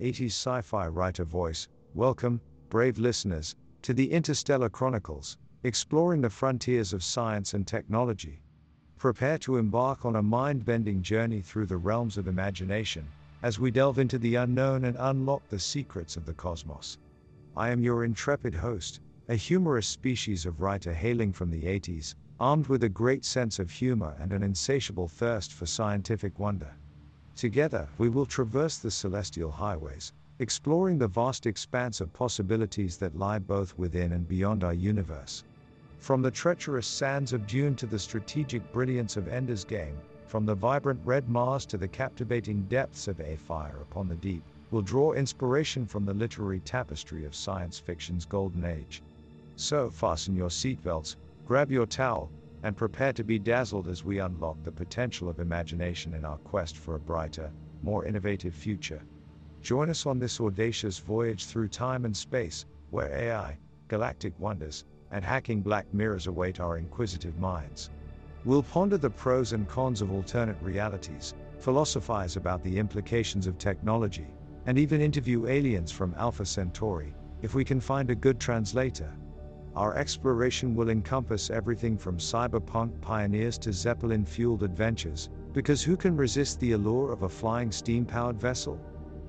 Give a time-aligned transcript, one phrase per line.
[0.00, 1.68] 80s sci fi writer voice.
[1.94, 8.40] Welcome, brave listeners, to the Interstellar Chronicles, exploring the frontiers of science and technology.
[8.96, 13.06] Prepare to embark on a mind bending journey through the realms of imagination
[13.42, 16.98] as we delve into the unknown and unlock the secrets of the cosmos.
[17.56, 22.68] I am your intrepid host, a humorous species of writer hailing from the 80s, armed
[22.68, 26.72] with a great sense of humor and an insatiable thirst for scientific wonder.
[27.38, 33.38] Together, we will traverse the celestial highways, exploring the vast expanse of possibilities that lie
[33.38, 35.44] both within and beyond our universe.
[36.00, 40.54] From the treacherous sands of Dune to the strategic brilliance of Ender's Game, from the
[40.56, 44.42] vibrant red Mars to the captivating depths of A Fire Upon the Deep,
[44.72, 49.00] we'll draw inspiration from the literary tapestry of science fiction's golden age.
[49.54, 51.14] So, fasten your seatbelts,
[51.46, 56.14] grab your towel, and prepare to be dazzled as we unlock the potential of imagination
[56.14, 57.50] in our quest for a brighter,
[57.82, 59.02] more innovative future.
[59.62, 63.58] Join us on this audacious voyage through time and space, where AI,
[63.88, 67.90] galactic wonders, and hacking black mirrors await our inquisitive minds.
[68.44, 74.26] We'll ponder the pros and cons of alternate realities, philosophize about the implications of technology,
[74.66, 79.12] and even interview aliens from Alpha Centauri, if we can find a good translator.
[79.76, 86.16] Our exploration will encompass everything from cyberpunk pioneers to Zeppelin fueled adventures, because who can
[86.16, 88.80] resist the allure of a flying steam powered vessel?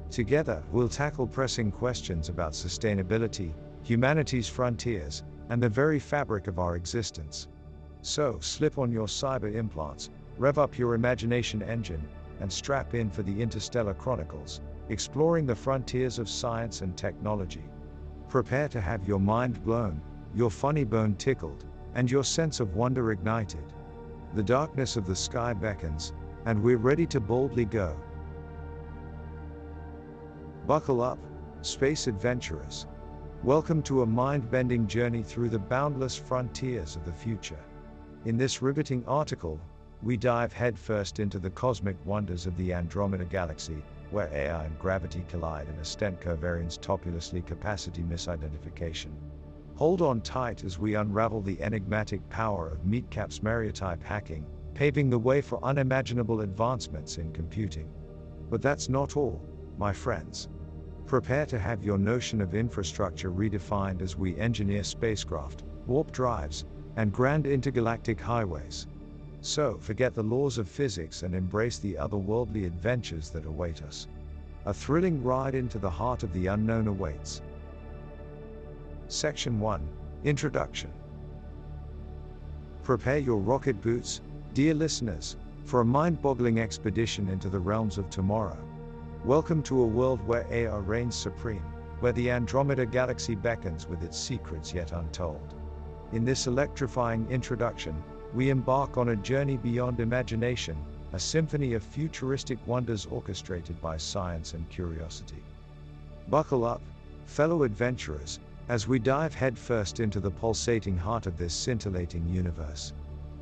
[0.10, 6.76] Together, we'll tackle pressing questions about sustainability, humanity's frontiers, and the very fabric of our
[6.76, 7.48] existence.
[8.02, 12.08] So, slip on your cyber implants, rev up your imagination engine,
[12.40, 17.64] and strap in for the Interstellar Chronicles, exploring the frontiers of science and technology.
[18.30, 20.02] Prepare to have your mind blown,
[20.36, 23.74] your funny bone tickled, and your sense of wonder ignited.
[24.36, 26.14] The darkness of the sky beckons,
[26.46, 27.96] and we're ready to boldly go.
[30.68, 31.18] Buckle up,
[31.62, 32.86] space adventurers.
[33.44, 37.60] Welcome to a mind bending journey through the boundless frontiers of the future.
[38.26, 39.60] In this riveting article,
[40.04, 45.26] we dive headfirst into the cosmic wonders of the Andromeda Galaxy, where AI and gravity
[45.28, 49.12] collide in a stent covariance topulously capacity misidentification.
[49.80, 55.18] Hold on tight as we unravel the enigmatic power of Meatcap's Mariotype hacking, paving the
[55.18, 57.90] way for unimaginable advancements in computing.
[58.50, 59.42] But that's not all,
[59.78, 60.50] my friends.
[61.06, 66.66] Prepare to have your notion of infrastructure redefined as we engineer spacecraft, warp drives,
[66.98, 68.86] and grand intergalactic highways.
[69.40, 74.10] So, forget the laws of physics and embrace the otherworldly adventures that await us.
[74.66, 77.42] A thrilling ride into the heart of the unknown awaits.
[79.12, 79.90] Section 1
[80.24, 80.92] Introduction
[82.84, 84.22] Prepare your rocket boots,
[84.54, 88.56] dear listeners, for a mind boggling expedition into the realms of tomorrow.
[89.26, 91.64] Welcome to a world where AI reigns supreme,
[92.02, 95.56] where the Andromeda Galaxy beckons with its secrets yet untold.
[96.12, 97.96] In this electrifying introduction,
[98.36, 100.78] we embark on a journey beyond imagination,
[101.14, 105.42] a symphony of futuristic wonders orchestrated by science and curiosity.
[106.28, 106.82] Buckle up,
[107.26, 112.94] fellow adventurers, as we dive headfirst into the pulsating heart of this scintillating universe.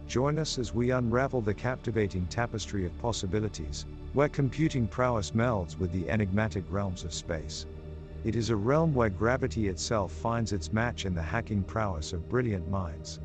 [0.08, 5.92] Join us as we unravel the captivating tapestry of possibilities, where computing prowess melds with
[5.92, 7.66] the enigmatic realms of space.
[8.24, 12.30] It is a realm where gravity itself finds its match in the hacking prowess of
[12.30, 13.20] brilliant minds.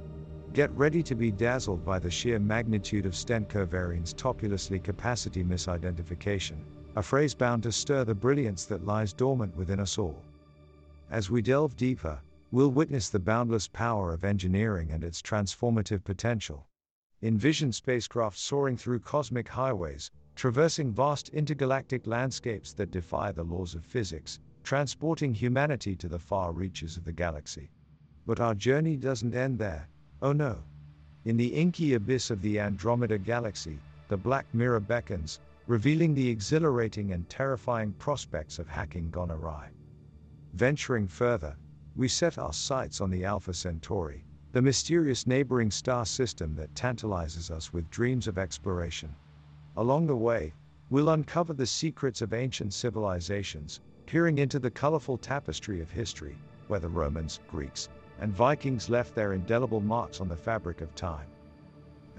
[0.55, 6.57] Get ready to be dazzled by the sheer magnitude of stent covariance topulously capacity misidentification,
[6.97, 10.25] a phrase bound to stir the brilliance that lies dormant within us all.
[11.13, 16.67] As we delve deeper, we'll witness the boundless power of engineering and its transformative potential.
[17.21, 23.85] Envision spacecraft soaring through cosmic highways, traversing vast intergalactic landscapes that defy the laws of
[23.85, 27.71] physics, transporting humanity to the far reaches of the galaxy.
[28.25, 29.91] But our journey doesn't end there,
[30.23, 30.65] oh no.
[31.27, 37.13] In the inky abyss of the Andromeda Galaxy, the Black Mirror beckons, revealing the exhilarating
[37.13, 39.69] and terrifying prospects of hacking gone awry.
[40.55, 41.57] Venturing further,
[41.97, 44.23] we set our sights on the Alpha Centauri,
[44.53, 49.15] the mysterious neighboring star system that tantalizes us with dreams of exploration.
[49.79, 50.53] Along the way,
[50.91, 56.37] we'll uncover the secrets of ancient civilizations, peering into the colorful tapestry of history,
[56.69, 57.89] where the Romans, Greeks,
[58.21, 61.29] and Vikings left their indelible marks on the fabric of time.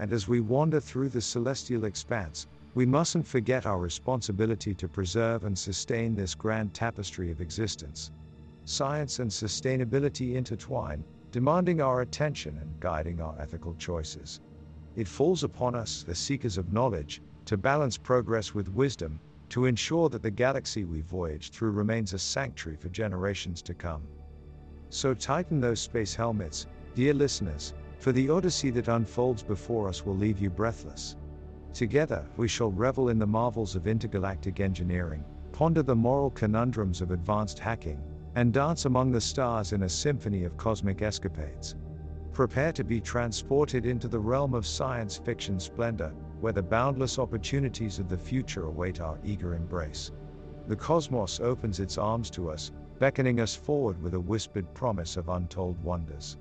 [0.00, 5.44] And as we wander through the celestial expanse, we mustn't forget our responsibility to preserve
[5.44, 8.10] and sustain this grand tapestry of existence.
[8.66, 14.40] Science and sustainability intertwine, demanding our attention and guiding our ethical choices.
[14.96, 19.20] It falls upon us, the seekers of knowledge, to balance progress with wisdom,
[19.50, 24.02] to ensure that the galaxy we voyage through remains a sanctuary for generations to come.
[24.88, 30.16] So tighten those space helmets, dear listeners, for the odyssey that unfolds before us will
[30.16, 31.16] leave you breathless.
[31.74, 37.10] Together, we shall revel in the marvels of intergalactic engineering, ponder the moral conundrums of
[37.10, 38.00] advanced hacking,
[38.36, 41.76] and dance among the stars in a symphony of cosmic escapades.
[42.32, 48.00] Prepare to be transported into the realm of science fiction splendor, where the boundless opportunities
[48.00, 50.10] of the future await our eager embrace.
[50.66, 55.28] The cosmos opens its arms to us, beckoning us forward with a whispered promise of
[55.28, 56.36] untold wonders.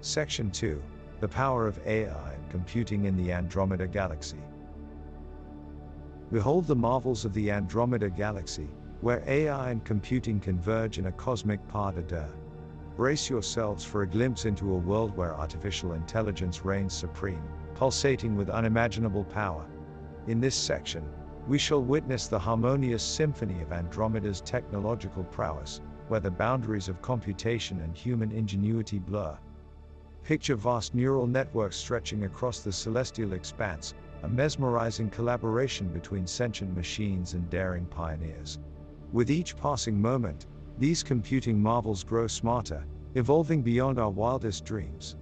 [0.00, 0.82] Section 2
[1.20, 4.40] The Power of AI and Computing in the Andromeda Galaxy.
[6.32, 8.68] Behold the marvels of the Andromeda Galaxy,
[9.02, 12.24] where AI and computing converge in a cosmic pas de deux.
[12.96, 17.42] Brace yourselves for a glimpse into a world where artificial intelligence reigns supreme,
[17.74, 19.66] pulsating with unimaginable power.
[20.28, 21.04] In this section,
[21.48, 27.80] we shall witness the harmonious symphony of Andromeda's technological prowess, where the boundaries of computation
[27.80, 29.36] and human ingenuity blur.
[30.22, 37.34] Picture vast neural networks stretching across the celestial expanse, a mesmerizing collaboration between sentient machines
[37.34, 38.60] and daring pioneers.
[39.12, 40.46] With each passing moment,
[40.78, 45.16] these computing marvels grow smarter, evolving beyond our wildest dreams.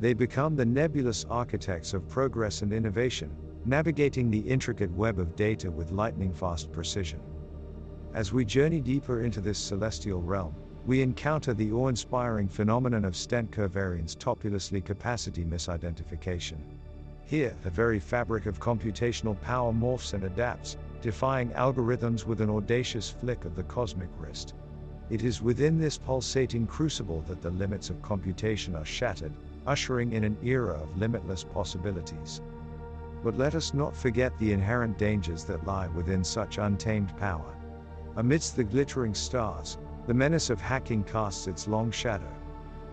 [0.00, 3.30] They become the nebulous architects of progress and innovation,
[3.64, 7.20] navigating the intricate web of data with lightning fast precision.
[8.12, 10.54] As we journey deeper into this celestial realm,
[10.84, 16.56] we encounter the awe inspiring phenomenon of Stent-Curverian's topulously capacity misidentification.
[17.24, 23.10] Here, the very fabric of computational power morphs and adapts, defying algorithms with an audacious
[23.10, 24.54] flick of the cosmic wrist.
[25.10, 29.32] It is within this pulsating crucible that the limits of computation are shattered,
[29.66, 32.42] ushering in an era of limitless possibilities.
[33.24, 37.56] But let us not forget the inherent dangers that lie within such untamed power.
[38.16, 42.32] Amidst the glittering stars, the menace of hacking casts its long shadow.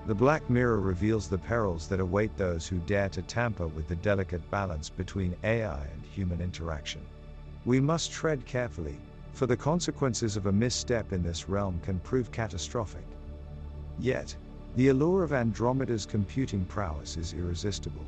[0.08, 3.96] The Black Mirror reveals the perils that await those who dare to tamper with the
[3.96, 7.02] delicate balance between AI and human interaction.
[7.66, 9.00] We must tread carefully,
[9.34, 13.06] for the consequences of a misstep in this realm can prove catastrophic.
[14.00, 14.36] Yet,
[14.76, 18.06] the allure of Andromeda's computing prowess is irresistible.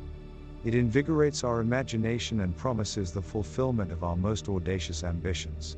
[0.63, 5.77] It invigorates our imagination and promises the fulfillment of our most audacious ambitions.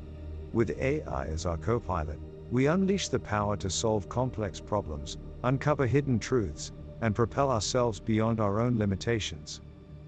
[0.52, 2.20] With AI as our co pilot,
[2.52, 8.42] we unleash the power to solve complex problems, uncover hidden truths, and propel ourselves beyond
[8.42, 9.62] our own limitations.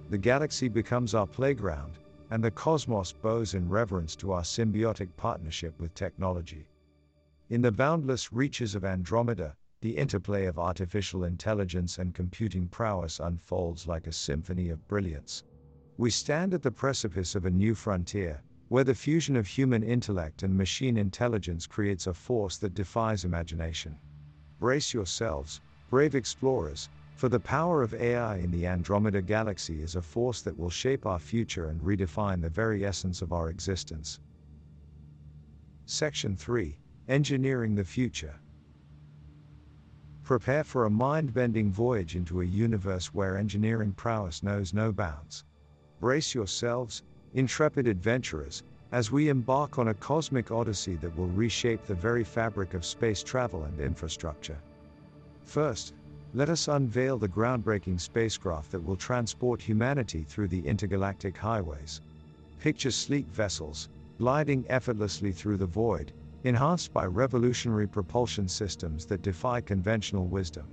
[0.10, 2.00] The galaxy becomes our playground,
[2.31, 6.66] and the cosmos bows in reverence to our symbiotic partnership with technology.
[7.50, 13.86] In the boundless reaches of Andromeda, the interplay of artificial intelligence and computing prowess unfolds
[13.86, 15.44] like a symphony of brilliance.
[15.98, 20.44] We stand at the precipice of a new frontier, where the fusion of human intellect
[20.44, 23.98] and machine intelligence creates a force that defies imagination.
[24.57, 26.89] Brace yourselves, brave explorers,
[27.22, 31.06] for the power of AI in the Andromeda galaxy is a force that will shape
[31.06, 34.20] our future and redefine the very essence of our existence.
[35.86, 38.34] Section 3 Engineering the Future.
[40.24, 45.46] Prepare for a mind bending voyage into a universe where engineering prowess knows no bounds.
[46.00, 47.04] Brace yourselves,
[47.36, 52.74] intrepid adventurers, as we embark on a cosmic odyssey that will reshape the very fabric
[52.74, 54.58] of space travel and infrastructure.
[55.44, 55.94] First,
[56.34, 62.02] let us unveil the groundbreaking spacecraft that will transport humanity through the intergalactic highways.
[62.60, 69.60] Picture sleek vessels, gliding effortlessly through the void, enhanced by revolutionary propulsion systems that defy
[69.60, 70.68] conventional wisdom.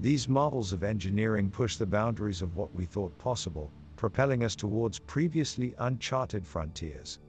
[0.00, 4.98] These marvels of engineering push the boundaries of what we thought possible, propelling us towards
[4.98, 7.20] previously uncharted frontiers.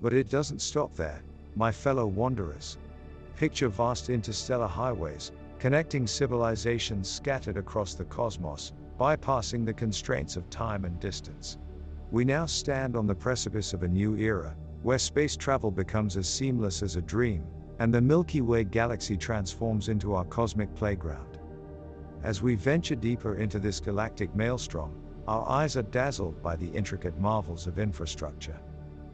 [0.00, 1.22] But it doesn't stop there,
[1.56, 2.76] my fellow wanderers.
[3.36, 10.84] Picture vast interstellar highways, connecting civilizations scattered across the cosmos, bypassing the constraints of time
[10.84, 11.58] and distance.
[12.10, 16.28] We now stand on the precipice of a new era, where space travel becomes as
[16.28, 17.44] seamless as a dream,
[17.80, 21.38] and the Milky Way galaxy transforms into our cosmic playground.
[22.22, 24.92] As we venture deeper into this galactic maelstrom,
[25.26, 28.58] our eyes are dazzled by the intricate marvels of infrastructure.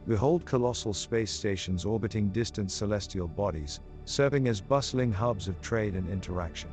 [0.07, 6.09] Behold colossal space stations orbiting distant celestial bodies, serving as bustling hubs of trade and
[6.09, 6.69] interaction.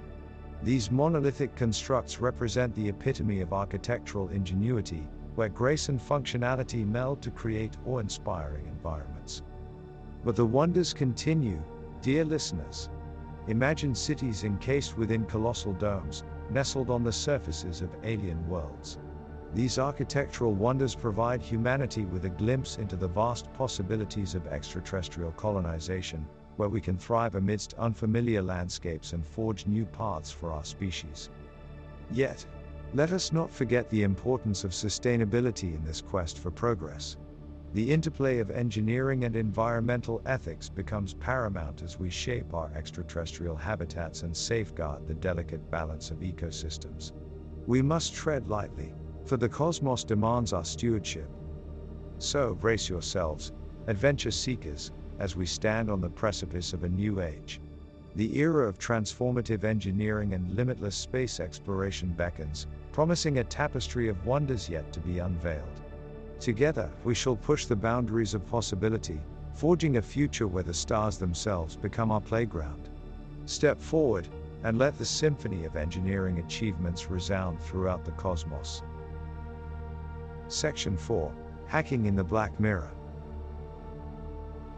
[0.63, 7.31] These monolithic constructs represent the epitome of architectural ingenuity, where grace and functionality meld to
[7.31, 9.43] create awe inspiring environments.
[10.25, 11.61] But the wonders continue,
[12.01, 12.91] dear listeners.
[13.49, 18.99] Imagine cities encased within colossal domes, nestled on the surfaces of alien worlds.
[19.55, 26.25] These architectural wonders provide humanity with a glimpse into the vast possibilities of extraterrestrial colonization,
[26.57, 31.31] where we can thrive amidst unfamiliar landscapes and forge new paths for our species.
[32.11, 32.45] Yet,
[32.95, 37.17] let us not forget the importance of sustainability in this quest for progress.
[37.75, 44.25] The interplay of engineering and environmental ethics becomes paramount as we shape our extraterrestrial habitats
[44.25, 47.13] and safeguard the delicate balance of ecosystems.
[47.67, 48.93] We must tread lightly,
[49.25, 51.31] for the cosmos demands our stewardship.
[52.19, 53.53] So, brace yourselves,
[53.87, 57.61] adventure seekers, as we stand on the precipice of a new age.
[58.15, 64.69] The era of transformative engineering and limitless space exploration beckons, promising a tapestry of wonders
[64.69, 65.81] yet to be unveiled.
[66.39, 69.21] Together, we shall push the boundaries of possibility,
[69.55, 72.91] forging a future where the stars themselves become our playground.
[73.47, 74.29] Step forward,
[74.65, 78.83] and let the symphony of engineering achievements resound throughout the cosmos.
[80.49, 81.33] Section 4
[81.67, 82.91] Hacking in the Black Mirror.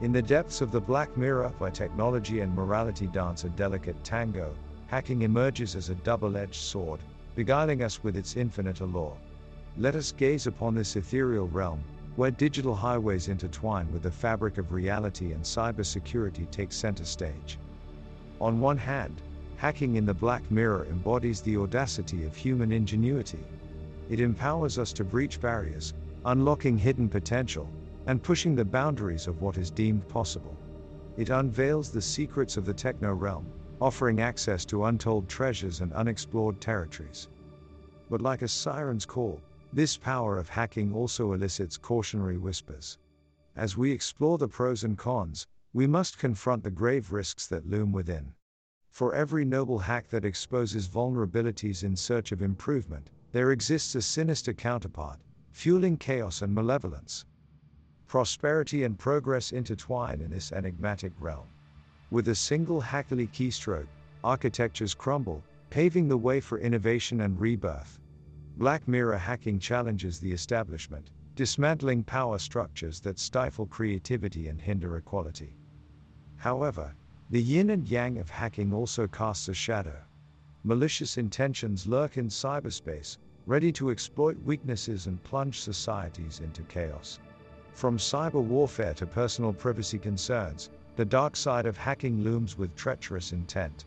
[0.04, 4.54] In the depths of the Black Mirror, where technology and morality dance a delicate tango,
[4.86, 7.00] hacking emerges as a double edged sword,
[7.34, 9.16] beguiling us with its infinite allure.
[9.78, 11.80] Let us gaze upon this ethereal realm,
[12.16, 17.58] where digital highways intertwine with the fabric of reality and cybersecurity take center stage.
[18.42, 19.22] On one hand,
[19.56, 23.42] hacking in the Black Mirror embodies the audacity of human ingenuity.
[24.10, 25.94] It empowers us to breach barriers,
[26.26, 27.70] unlocking hidden potential,
[28.06, 30.56] and pushing the boundaries of what is deemed possible.
[31.16, 33.46] It unveils the secrets of the techno realm,
[33.80, 37.28] offering access to untold treasures and unexplored territories.
[38.10, 39.40] But like a siren's call,
[39.72, 42.98] this power of hacking also elicits cautionary whispers.
[43.56, 47.92] As we explore the pros and cons, we must confront the grave risks that loom
[47.92, 48.32] within.
[48.90, 54.52] For every noble hack that exposes vulnerabilities in search of improvement, there exists a sinister
[54.52, 55.18] counterpart,
[55.50, 57.24] fueling chaos and malevolence.
[58.14, 61.48] Prosperity and progress intertwine in this enigmatic realm.
[62.12, 63.88] With a single hackily keystroke,
[64.22, 67.98] architectures crumble, paving the way for innovation and rebirth.
[68.56, 75.56] Black Mirror hacking challenges the establishment, dismantling power structures that stifle creativity and hinder equality.
[76.36, 76.94] However,
[77.30, 80.00] the yin and yang of hacking also casts a shadow.
[80.62, 87.18] Malicious intentions lurk in cyberspace, ready to exploit weaknesses and plunge societies into chaos.
[87.74, 93.32] From cyber warfare to personal privacy concerns, the dark side of hacking looms with treacherous
[93.32, 93.84] intent.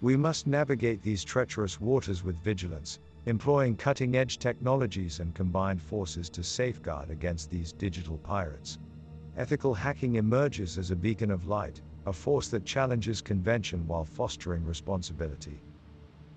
[0.00, 6.30] We must navigate these treacherous waters with vigilance, employing cutting edge technologies and combined forces
[6.30, 8.78] to safeguard against these digital pirates.
[9.36, 14.64] Ethical hacking emerges as a beacon of light, a force that challenges convention while fostering
[14.64, 15.60] responsibility.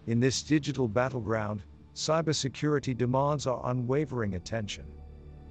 [0.07, 1.63] In this digital battleground,
[1.95, 5.02] cybersecurity demands our unwavering attention.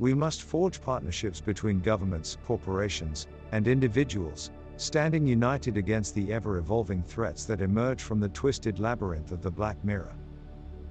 [0.03, 7.05] We must forge partnerships between governments, corporations, and individuals, standing united against the ever evolving
[7.05, 10.13] threats that emerge from the twisted labyrinth of the Black Mirror.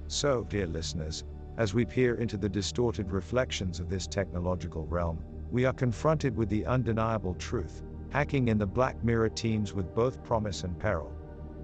[0.06, 1.24] So, dear listeners,
[1.58, 5.18] as we peer into the distorted reflections of this technological realm,
[5.50, 10.24] we are confronted with the undeniable truth hacking in the Black Mirror teems with both
[10.24, 11.12] promise and peril.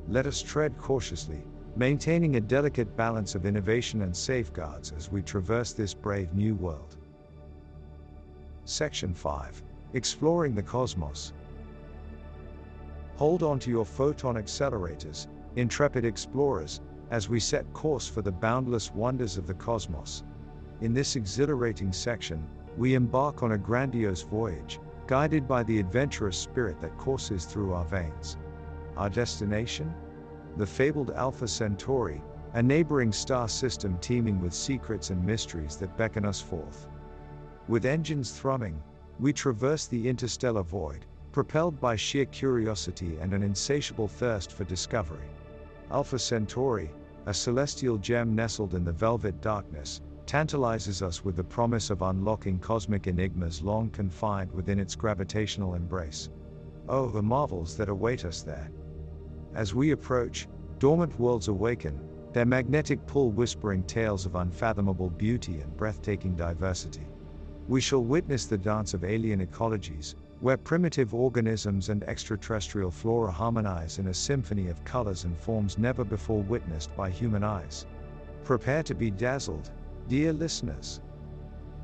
[0.06, 1.42] Let us tread cautiously,
[1.76, 6.98] maintaining a delicate balance of innovation and safeguards as we traverse this brave new world.
[8.68, 9.62] Section 5
[9.94, 11.32] Exploring the Cosmos.
[13.16, 18.92] Hold on to your photon accelerators, intrepid explorers, as we set course for the boundless
[18.92, 20.22] wonders of the cosmos.
[20.82, 22.46] In this exhilarating section,
[22.76, 27.86] we embark on a grandiose voyage, guided by the adventurous spirit that courses through our
[27.86, 28.36] veins.
[28.98, 29.94] Our destination?
[30.58, 32.20] the fabled Alpha Centauri,
[32.52, 36.86] a neighboring star system teeming with secrets and mysteries that beckon us forth.
[37.68, 38.82] With engines thrumming,
[39.20, 45.28] we traverse the interstellar void, propelled by sheer curiosity and an insatiable thirst for discovery.
[45.90, 46.90] Alpha Centauri,
[47.26, 52.58] a celestial gem nestled in the velvet darkness, tantalizes us with the promise of unlocking
[52.58, 56.30] cosmic enigmas long confined within its gravitational embrace.
[56.88, 58.70] Oh, the marvels that await us there!
[59.54, 60.48] As we approach,
[60.78, 62.00] dormant worlds awaken,
[62.32, 67.06] their magnetic pull whispering tales of unfathomable beauty and breathtaking diversity.
[67.68, 73.98] We shall witness the dance of alien ecologies, where primitive organisms and extraterrestrial flora harmonize
[73.98, 77.84] in a symphony of colors and forms never before witnessed by human eyes.
[78.42, 79.70] Prepare to be dazzled,
[80.08, 81.02] dear listeners.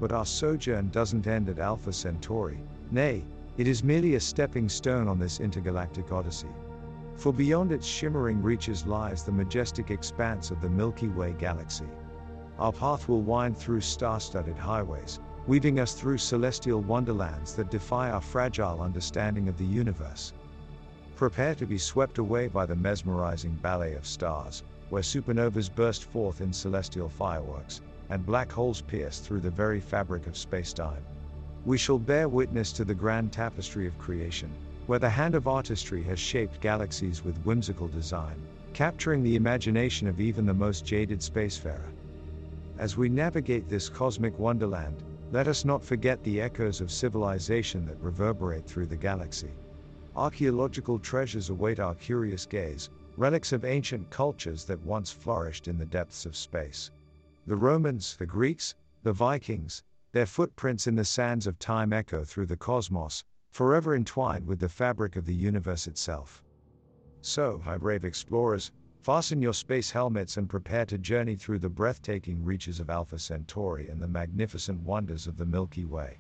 [0.01, 2.61] But our sojourn doesn't end at Alpha Centauri,
[2.91, 3.23] nay,
[3.59, 6.49] it is merely a stepping stone on this intergalactic odyssey.
[7.15, 11.89] For beyond its shimmering reaches lies the majestic expanse of the Milky Way galaxy.
[12.59, 18.11] Our path will wind through star studded highways, weaving us through celestial wonderlands that defy
[18.11, 20.33] our fragile understanding of the universe.
[21.17, 26.41] Prepare to be swept away by the mesmerizing ballet of stars, where supernovas burst forth
[26.41, 31.03] in celestial fireworks, and black holes pierce through the very fabric of spacetime.
[31.65, 34.51] We shall bear witness to the grand tapestry of creation,
[34.87, 38.37] where the hand of artistry has shaped galaxies with whimsical design,
[38.73, 41.93] capturing the imagination of even the most jaded spacefarer.
[42.79, 45.03] As we navigate this cosmic wonderland,
[45.35, 49.51] let us not forget the echoes of civilization that reverberate through the galaxy.
[50.15, 55.85] Archaeological treasures await our curious gaze, relics of ancient cultures that once flourished in the
[55.85, 56.93] depths of space.
[57.49, 62.47] The Romans, the Greeks, the Vikings, their footprints in the sands of time echo through
[62.47, 66.45] the cosmos, forever entwined with the fabric of the universe itself.
[67.23, 68.71] So, my brave explorers,
[69.05, 73.87] fasten your space helmets and prepare to journey through the breathtaking reaches of Alpha Centauri
[73.91, 76.17] and the magnificent wonders of the Milky Way.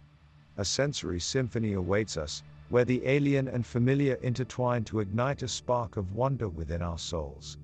[0.58, 5.96] A sensory symphony awaits us, where the alien and familiar intertwine to ignite a spark
[5.96, 7.56] of wonder within our souls.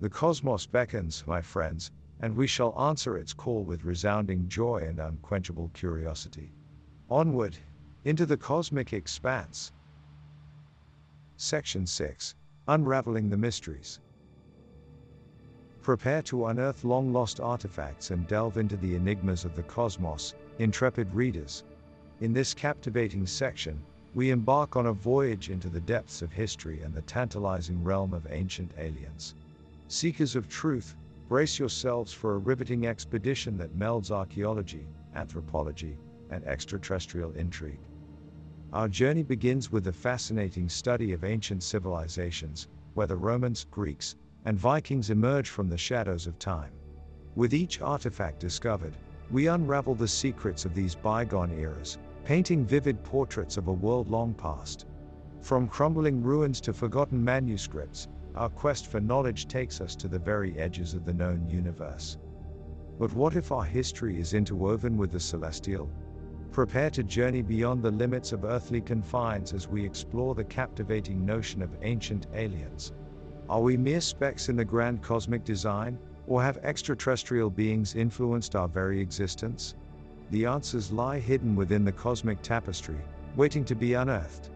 [0.00, 4.98] The cosmos beckons, my friends, and we shall answer its call with resounding joy and
[4.98, 6.50] unquenchable curiosity.
[7.10, 7.58] Onward,
[8.06, 9.70] into the cosmic expanse.
[11.36, 12.34] Section 6
[12.68, 14.00] Unraveling the Mysteries.
[15.82, 21.12] Prepare to unearth long lost artifacts and delve into the enigmas of the cosmos, intrepid
[21.12, 21.64] readers.
[22.20, 23.82] In this captivating section,
[24.14, 28.28] we embark on a voyage into the depths of history and the tantalizing realm of
[28.30, 29.34] ancient aliens.
[29.88, 30.94] Seekers of truth,
[31.28, 34.86] Brace yourselves for a riveting expedition that melds archaeology,
[35.16, 35.98] anthropology,
[36.30, 37.80] and extraterrestrial intrigue.
[38.72, 45.10] Our journey begins with the fascinating study of ancient civilizations, whether Romans, Greeks, and Vikings
[45.10, 46.72] emerge from the shadows of time.
[47.34, 48.96] With each artifact discovered,
[49.30, 54.34] we unravel the secrets of these bygone eras, painting vivid portraits of a world long
[54.34, 54.86] past.
[55.40, 60.58] From crumbling ruins to forgotten manuscripts, our quest for knowledge takes us to the very
[60.58, 62.18] edges of the known universe.
[62.98, 65.90] But what if our history is interwoven with the celestial?
[66.50, 71.62] Prepare to journey beyond the limits of earthly confines as we explore the captivating notion
[71.62, 72.92] of ancient aliens.
[73.48, 78.68] Are we mere specks in the grand cosmic design, or have extraterrestrial beings influenced our
[78.68, 79.74] very existence?
[80.30, 83.00] The answers lie hidden within the cosmic tapestry,
[83.36, 84.50] waiting to be unearthed.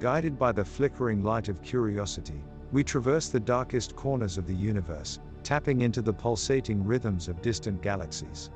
[0.00, 2.42] Guided by the flickering light of curiosity,
[2.72, 7.80] we traverse the darkest corners of the universe, tapping into the pulsating rhythms of distant
[7.82, 8.50] galaxies.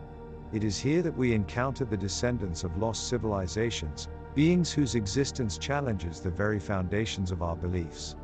[0.53, 6.21] It is here that we encounter the descendants of lost civilizations, beings whose existence challenges
[6.21, 8.17] the very foundations of our beliefs.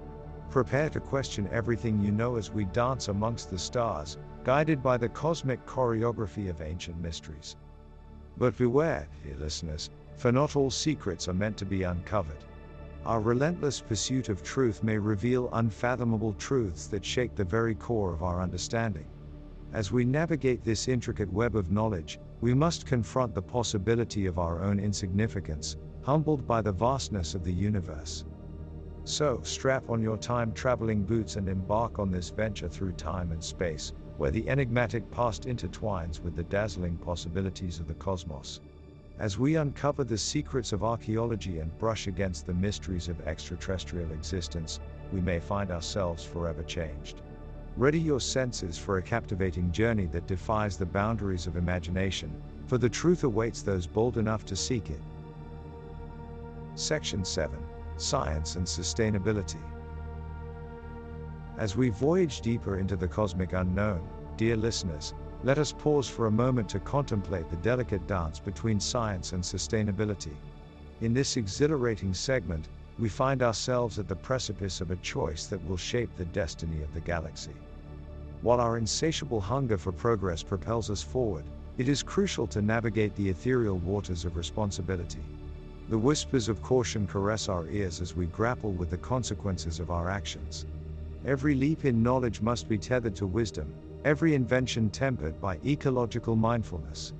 [0.50, 5.08] Prepare to question everything you know as we dance amongst the stars, guided by the
[5.08, 7.56] cosmic choreography of ancient mysteries.
[8.38, 12.44] But beware, dear listeners, for not all secrets are meant to be uncovered.
[13.04, 18.22] Our relentless pursuit of truth may reveal unfathomable truths that shake the very core of
[18.22, 19.06] our understanding.
[19.74, 24.62] As we navigate this intricate web of knowledge, we must confront the possibility of our
[24.62, 28.24] own insignificance, humbled by the vastness of the universe.
[29.08, 33.42] So, strap on your time traveling boots and embark on this venture through time and
[33.42, 38.60] space, where the enigmatic past intertwines with the dazzling possibilities of the cosmos.
[39.18, 44.78] As we uncover the secrets of archaeology and brush against the mysteries of extraterrestrial existence,
[45.10, 47.22] we may find ourselves forever changed.
[47.78, 52.30] Ready your senses for a captivating journey that defies the boundaries of imagination,
[52.66, 55.00] for the truth awaits those bold enough to seek it.
[56.74, 57.58] Section 7
[58.00, 59.60] Science and Sustainability.
[61.58, 66.30] As we voyage deeper into the cosmic unknown, dear listeners, let us pause for a
[66.30, 70.36] moment to contemplate the delicate dance between science and sustainability.
[71.00, 75.76] In this exhilarating segment, we find ourselves at the precipice of a choice that will
[75.76, 77.54] shape the destiny of the galaxy.
[78.42, 81.44] While our insatiable hunger for progress propels us forward,
[81.76, 85.22] it is crucial to navigate the ethereal waters of responsibility.
[85.88, 90.10] The whispers of caution caress our ears as we grapple with the consequences of our
[90.10, 90.66] actions.
[91.24, 93.72] Every leap in knowledge must be tethered to wisdom,
[94.04, 97.14] every invention tempered by ecological mindfulness.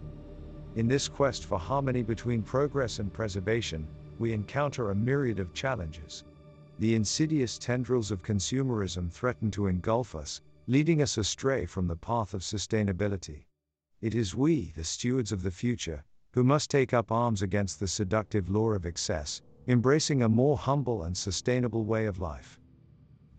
[0.76, 6.24] In this quest for harmony between progress and preservation, we encounter a myriad of challenges.
[6.78, 12.35] The insidious tendrils of consumerism threaten to engulf us, leading us astray from the path
[12.35, 13.46] of sustainability.
[14.02, 17.88] It is we, the stewards of the future, who must take up arms against the
[17.88, 22.59] seductive lure of excess, embracing a more humble and sustainable way of life.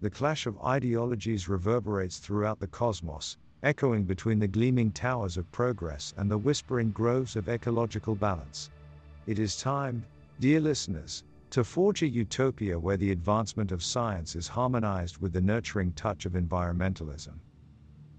[0.02, 6.13] The clash of ideologies reverberates throughout the cosmos, echoing between the gleaming towers of progress
[6.17, 8.69] and the whispering groves of ecological balance.
[9.28, 10.06] It is time,
[10.39, 15.41] dear listeners, to forge a utopia where the advancement of science is harmonized with the
[15.41, 17.34] nurturing touch of environmentalism.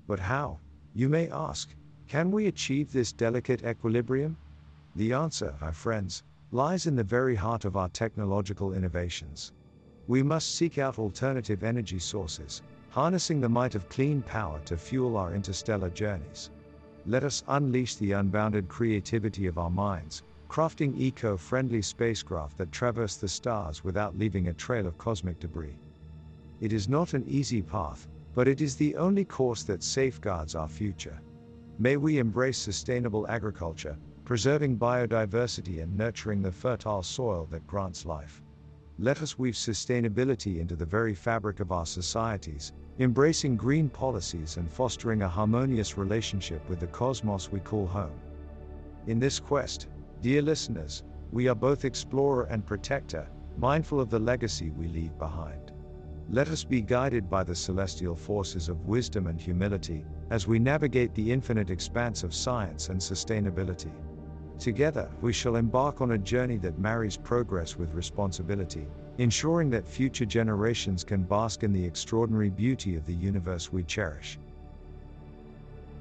[0.06, 0.58] But how,
[0.94, 1.74] you may ask,
[2.08, 4.36] can we achieve this delicate equilibrium?
[4.96, 9.52] The answer, my friends, lies in the very heart of our technological innovations.
[10.08, 15.16] We must seek out alternative energy sources, harnessing the might of clean power to fuel
[15.16, 16.50] our interstellar journeys.
[17.06, 23.16] Let us unleash the unbounded creativity of our minds, crafting eco friendly spacecraft that traverse
[23.16, 25.78] the stars without leaving a trail of cosmic debris.
[26.60, 30.68] It is not an easy path, but it is the only course that safeguards our
[30.68, 31.20] future.
[31.78, 33.96] May we embrace sustainable agriculture,
[34.30, 38.40] preserving biodiversity and nurturing the fertile soil that grants life.
[39.00, 44.70] Let us weave sustainability into the very fabric of our societies, embracing green policies and
[44.70, 48.14] fostering a harmonious relationship with the cosmos we call home.
[49.08, 49.88] In this quest,
[50.22, 53.26] Dear listeners, we are both explorer and protector,
[53.58, 55.72] mindful of the legacy we leave behind.
[56.28, 61.12] Let us be guided by the celestial forces of wisdom and humility as we navigate
[61.16, 63.90] the infinite expanse of science and sustainability.
[64.60, 70.26] Together, we shall embark on a journey that marries progress with responsibility, ensuring that future
[70.26, 74.38] generations can bask in the extraordinary beauty of the universe we cherish.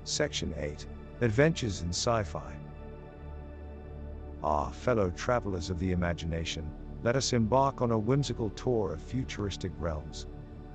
[0.04, 0.86] Section 8
[1.22, 2.54] Adventures in Sci Fi
[4.44, 6.70] Ah, fellow travelers of the imagination,
[7.02, 10.28] let us embark on a whimsical tour of futuristic realms.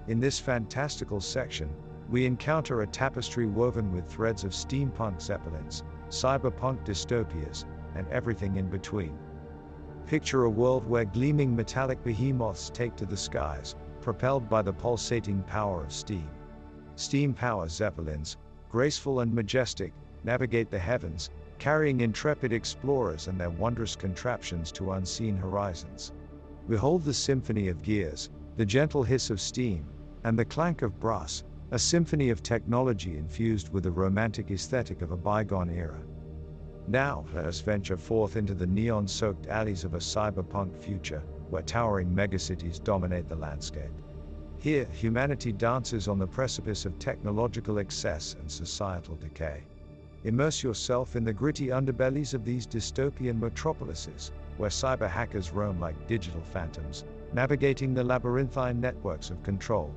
[0.08, 1.68] In this fantastical section,
[2.08, 7.64] we encounter a tapestry woven with threads of steampunk zeppelins, cyberpunk dystopias,
[7.94, 9.16] and everything in between.
[10.06, 15.42] Picture a world where gleaming metallic behemoths take to the skies, propelled by the pulsating
[15.44, 16.28] power of steam.
[16.96, 18.36] Steam power zeppelins,
[18.68, 19.92] graceful and majestic,
[20.24, 26.12] navigate the heavens, carrying intrepid explorers and their wondrous contraptions to unseen horizons.
[26.68, 29.86] Behold the symphony of gears, the gentle hiss of steam,
[30.24, 35.10] and the clank of brass, a symphony of technology infused with the romantic aesthetic of
[35.10, 36.00] a bygone era.
[36.86, 41.62] Now, let us venture forth into the neon soaked alleys of a cyberpunk future, where
[41.62, 43.90] towering megacities dominate the landscape.
[44.58, 49.62] Here, humanity dances on the precipice of technological excess and societal decay.
[50.24, 56.06] Immerse yourself in the gritty underbellies of these dystopian metropolises, where cyber hackers roam like
[56.06, 59.94] digital phantoms, navigating the labyrinthine networks of control.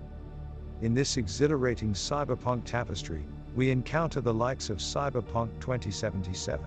[0.81, 6.65] In this exhilarating cyberpunk tapestry, we encounter the likes of Cyberpunk 2077.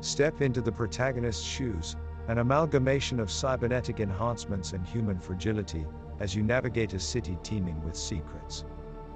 [0.00, 1.96] Step into the protagonist's shoes,
[2.28, 5.84] an amalgamation of cybernetic enhancements and human fragility,
[6.20, 8.64] as you navigate a city teeming with secrets.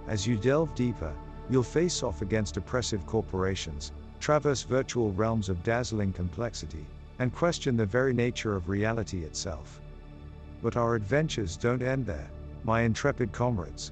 [0.08, 1.14] As you delve deeper,
[1.50, 3.90] You'll face off against oppressive corporations,
[4.20, 6.86] traverse virtual realms of dazzling complexity,
[7.18, 9.80] and question the very nature of reality itself.
[10.62, 12.30] But our adventures don't end there,
[12.62, 13.90] my intrepid comrades.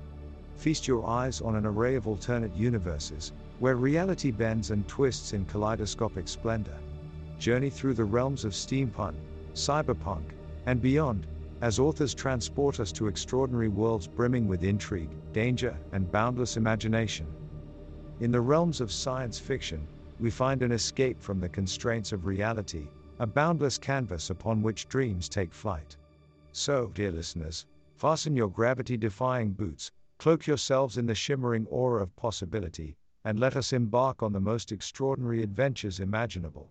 [0.54, 5.44] Feast your eyes on an array of alternate universes, where reality bends and twists in
[5.44, 6.76] kaleidoscopic splendor.
[7.38, 9.14] Journey through the realms of steampunk,
[9.54, 10.30] cyberpunk,
[10.66, 11.26] and beyond,
[11.60, 17.26] as authors transport us to extraordinary worlds brimming with intrigue, danger, and boundless imagination.
[18.20, 19.86] In the realms of science fiction,
[20.20, 25.28] we find an escape from the constraints of reality, a boundless canvas upon which dreams
[25.28, 25.96] take flight.
[26.52, 27.66] So, dear listeners,
[27.96, 32.96] fasten your gravity defying boots, cloak yourselves in the shimmering aura of possibility,
[33.28, 36.66] and let us embark on the most extraordinary adventures imaginable.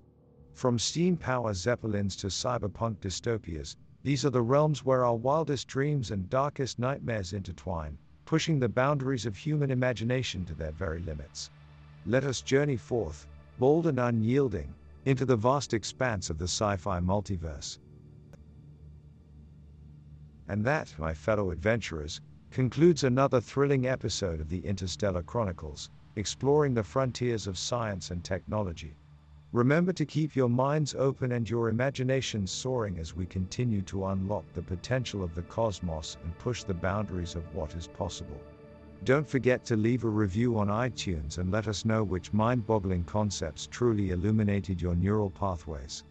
[0.55, 6.09] From steam power zeppelins to cyberpunk dystopias, these are the realms where our wildest dreams
[6.09, 11.51] and darkest nightmares intertwine, pushing the boundaries of human imagination to their very limits.
[12.07, 13.27] Let us journey forth,
[13.59, 14.73] bold and unyielding,
[15.05, 17.77] into the vast expanse of the sci fi multiverse.
[20.47, 26.83] And that, my fellow adventurers, concludes another thrilling episode of the Interstellar Chronicles, exploring the
[26.83, 28.95] frontiers of science and technology.
[29.53, 34.43] Remember to keep your minds open and your imaginations soaring as we continue to unlock
[34.53, 38.41] the potential of the cosmos and push the boundaries of what is possible.
[39.03, 43.03] Don't forget to leave a review on iTunes and let us know which mind boggling
[43.03, 46.03] concepts truly illuminated your neural pathways.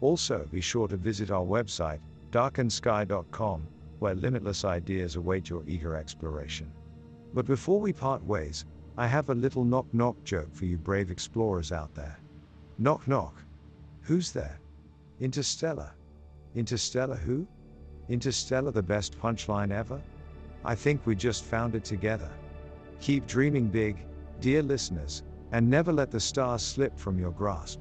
[0.00, 1.98] Also, be sure to visit our website,
[2.30, 3.66] darkensky.com,
[3.98, 6.70] where limitless ideas await your eager exploration.
[7.34, 8.64] But before we part ways,
[8.98, 12.18] I have a little knock knock joke for you brave explorers out there.
[12.78, 13.32] Knock knock.
[14.00, 14.58] Who's there?
[15.20, 15.92] Interstellar.
[16.56, 17.46] Interstellar who?
[18.08, 20.02] Interstellar the best punchline ever?
[20.64, 22.28] I think we just found it together.
[23.00, 24.04] Keep dreaming big,
[24.40, 27.80] dear listeners, and never let the stars slip from your grasp.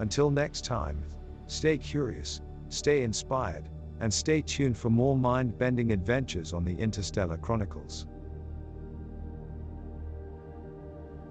[0.00, 1.02] Until next time,
[1.46, 7.38] stay curious, stay inspired, and stay tuned for more mind bending adventures on the Interstellar
[7.38, 8.06] Chronicles.